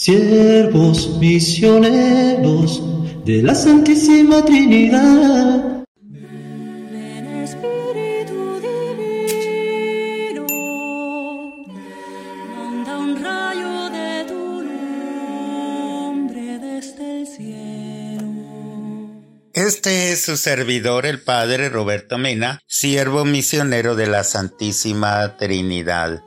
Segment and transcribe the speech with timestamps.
[0.00, 2.82] siervos misioneros
[3.26, 5.84] de la Santísima Trinidad.
[6.90, 8.62] Ven Espíritu
[8.96, 10.46] Divino,
[12.56, 14.62] manda un rayo de tu
[15.82, 18.24] nombre desde el cielo.
[19.52, 26.22] Este es su servidor, el Padre Roberto Mena, siervo misionero de la Santísima Trinidad.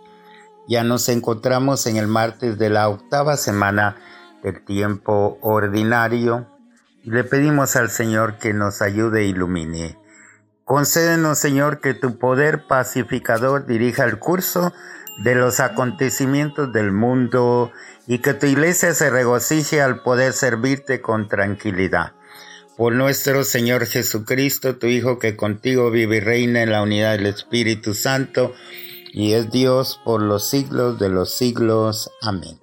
[0.67, 3.97] Ya nos encontramos en el martes de la octava semana
[4.43, 6.47] del tiempo ordinario
[7.03, 9.97] le pedimos al Señor que nos ayude e ilumine.
[10.63, 14.71] Concédenos, Señor, que tu poder pacificador dirija el curso
[15.21, 17.73] de los acontecimientos del mundo
[18.07, 22.13] y que tu iglesia se regocije al poder servirte con tranquilidad.
[22.77, 27.25] Por nuestro Señor Jesucristo, tu Hijo, que contigo vive y reina en la unidad del
[27.25, 28.53] Espíritu Santo,
[29.13, 32.09] y es Dios por los siglos de los siglos.
[32.21, 32.59] Amén.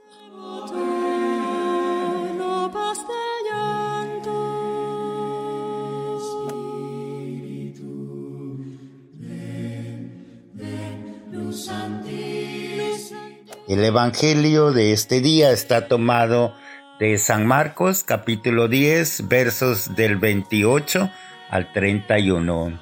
[13.68, 16.54] El Evangelio de este día está tomado
[16.98, 21.10] de San Marcos capítulo 10 versos del 28
[21.48, 22.80] al 31.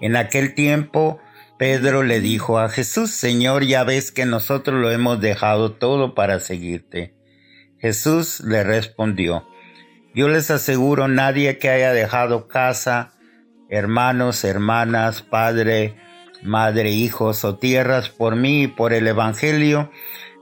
[0.00, 1.18] En aquel tiempo
[1.58, 6.40] Pedro le dijo a Jesús, Señor, ya ves que nosotros lo hemos dejado todo para
[6.40, 7.14] seguirte.
[7.78, 9.46] Jesús le respondió,
[10.14, 13.12] yo les aseguro, nadie que haya dejado casa,
[13.68, 15.94] hermanos, hermanas, padre,
[16.42, 19.90] madre, hijos o tierras por mí y por el Evangelio,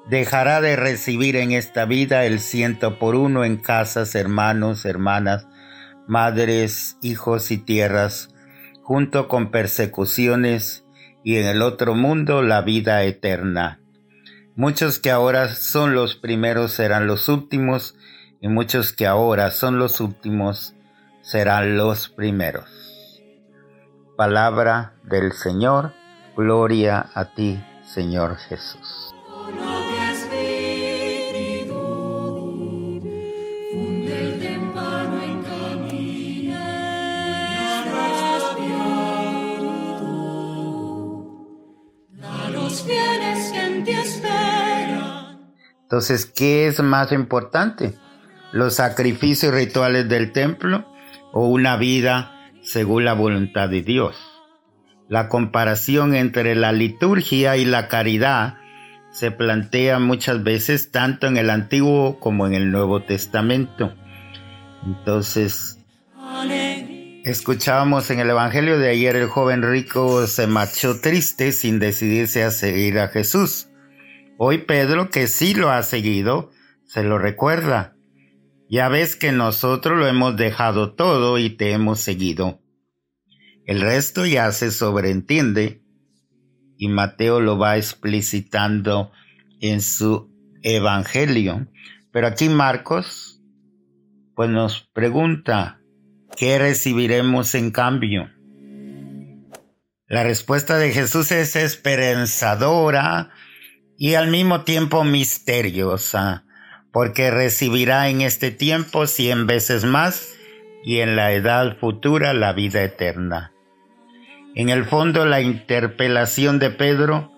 [0.09, 5.47] dejará de recibir en esta vida el ciento por uno en casas, hermanos, hermanas,
[6.07, 8.31] madres, hijos y tierras,
[8.83, 10.85] junto con persecuciones
[11.25, 13.81] y en el otro mundo la vida eterna.
[14.55, 17.97] Muchos que ahora son los primeros serán los últimos,
[18.41, 20.75] y muchos que ahora son los últimos
[21.23, 23.23] serán los primeros.
[24.17, 25.93] Palabra del Señor,
[26.37, 29.15] gloria a ti, Señor Jesús.
[42.73, 45.53] Los que en ti esperan.
[45.83, 47.99] Entonces, ¿qué es más importante?
[48.51, 50.87] ¿Los sacrificios rituales del templo
[51.35, 54.17] o una vida según la voluntad de Dios?
[55.11, 58.55] La comparación entre la liturgia y la caridad
[59.11, 63.93] se plantea muchas veces tanto en el Antiguo como en el Nuevo Testamento.
[64.87, 65.79] Entonces,
[67.25, 72.51] escuchábamos en el Evangelio de ayer el joven rico se marchó triste sin decidirse a
[72.51, 73.69] seguir a Jesús.
[74.39, 76.51] Hoy Pedro, que sí lo ha seguido,
[76.85, 77.97] se lo recuerda.
[78.69, 82.61] Ya ves que nosotros lo hemos dejado todo y te hemos seguido.
[83.67, 85.83] El resto ya se sobreentiende
[86.77, 89.13] y Mateo lo va explicitando
[89.61, 90.29] en su
[90.63, 91.69] evangelio.
[92.11, 93.41] Pero aquí Marcos
[94.35, 95.82] pues nos pregunta,
[96.37, 98.31] ¿qué recibiremos en cambio?
[100.07, 103.31] La respuesta de Jesús es esperanzadora
[103.97, 106.45] y al mismo tiempo misteriosa,
[106.93, 110.35] porque recibirá en este tiempo cien veces más
[110.85, 113.53] y en la edad futura la vida eterna.
[114.55, 117.33] En el fondo la interpelación de Pedro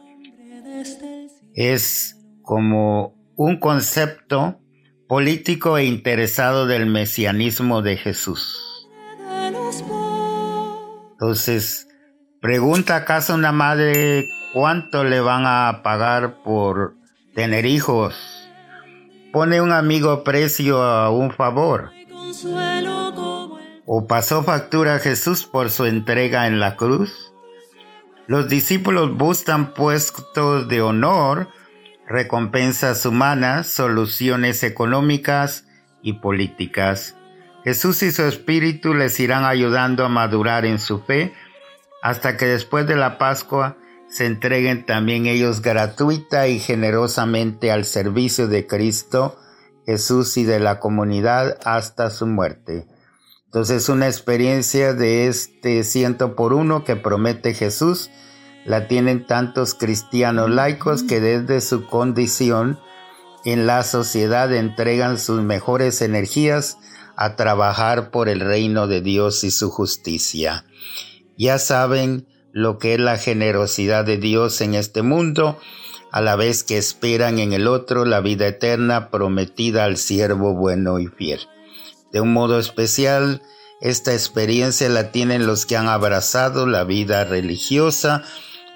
[1.55, 4.61] es como un concepto
[5.07, 8.74] político e interesado del mesianismo de Jesús.
[11.25, 11.89] Entonces,
[12.43, 16.97] pregunta acaso una madre cuánto le van a pagar por
[17.35, 18.15] tener hijos.
[19.33, 21.93] Pone un amigo precio a un favor.
[23.87, 27.33] ¿O pasó factura a Jesús por su entrega en la cruz?
[28.27, 31.49] Los discípulos buscan puestos de honor,
[32.07, 35.65] recompensas humanas, soluciones económicas
[36.03, 37.17] y políticas.
[37.65, 41.33] Jesús y su Espíritu les irán ayudando a madurar en su fe
[42.03, 48.49] hasta que después de la Pascua se entreguen también ellos gratuita y generosamente al servicio
[48.49, 49.39] de Cristo,
[49.87, 52.87] Jesús y de la comunidad hasta su muerte.
[53.47, 58.11] Entonces una experiencia de este ciento por uno que promete Jesús
[58.67, 62.79] la tienen tantos cristianos laicos que desde su condición
[63.45, 66.79] en la sociedad entregan sus mejores energías
[67.17, 70.65] a trabajar por el reino de Dios y su justicia.
[71.37, 75.59] Ya saben lo que es la generosidad de Dios en este mundo
[76.13, 81.01] a la vez que esperan en el otro la vida eterna prometida al siervo bueno
[81.01, 81.41] y fiel.
[82.13, 83.43] De un modo especial,
[83.81, 88.23] esta experiencia la tienen los que han abrazado la vida religiosa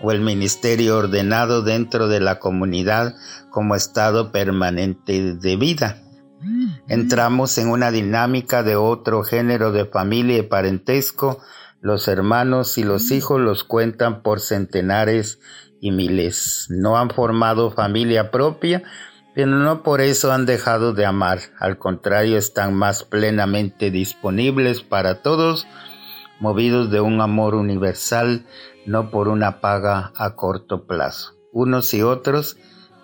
[0.01, 3.15] o el ministerio ordenado dentro de la comunidad
[3.51, 6.03] como estado permanente de vida.
[6.89, 11.41] Entramos en una dinámica de otro género de familia y parentesco.
[11.81, 15.41] Los hermanos y los hijos los cuentan por centenares
[15.81, 16.67] y miles.
[16.71, 18.83] No han formado familia propia,
[19.35, 21.41] pero no por eso han dejado de amar.
[21.61, 25.67] Al contrario, están más plenamente disponibles para todos,
[26.41, 28.47] movidos de un amor universal,
[28.87, 31.35] no por una paga a corto plazo.
[31.53, 32.57] Unos y otros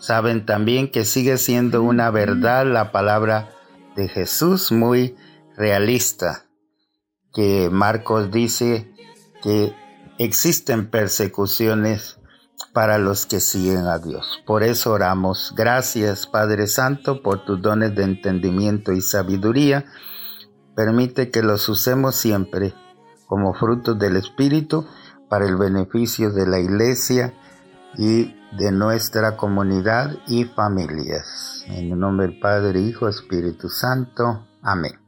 [0.05, 3.49] saben también que sigue siendo una verdad la palabra
[3.97, 5.17] de Jesús muy
[5.57, 6.45] realista,
[7.33, 8.93] que Marcos dice
[9.43, 9.75] que
[10.19, 12.19] existen persecuciones
[12.75, 14.43] para los que siguen a Dios.
[14.45, 15.55] Por eso oramos.
[15.57, 19.87] Gracias Padre Santo por tus dones de entendimiento y sabiduría.
[20.77, 22.75] Permite que los usemos siempre
[23.27, 24.87] como frutos del Espíritu
[25.31, 27.33] para el beneficio de la Iglesia
[27.99, 31.65] y de nuestra comunidad y familias.
[31.67, 34.47] En el nombre del Padre, Hijo, Espíritu Santo.
[34.63, 35.04] Amén.